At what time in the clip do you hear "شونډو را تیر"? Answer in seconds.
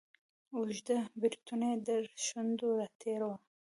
2.25-3.21